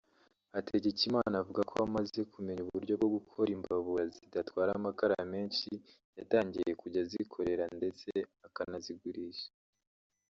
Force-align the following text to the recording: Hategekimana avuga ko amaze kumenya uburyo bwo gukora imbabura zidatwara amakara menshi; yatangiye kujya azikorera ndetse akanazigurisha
Hategekimana 0.53 1.33
avuga 1.41 1.61
ko 1.69 1.75
amaze 1.87 2.19
kumenya 2.33 2.61
uburyo 2.63 2.93
bwo 2.99 3.09
gukora 3.15 3.49
imbabura 3.57 4.03
zidatwara 4.15 4.69
amakara 4.79 5.15
menshi; 5.33 5.69
yatangiye 6.17 6.71
kujya 6.81 6.99
azikorera 7.05 7.65
ndetse 7.77 8.09
akanazigurisha 8.47 9.49